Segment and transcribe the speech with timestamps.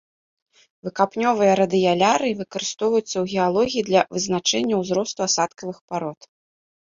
[0.85, 6.19] Выкапнёвыя радыялярыі выкарыстоўваюцца ў геалогіі для вызначэння ўзросту асадкавых парод.